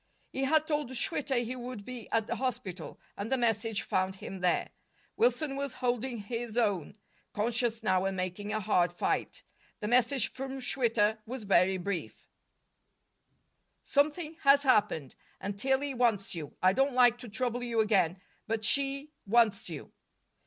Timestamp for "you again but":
17.61-18.63